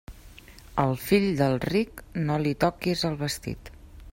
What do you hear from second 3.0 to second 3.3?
el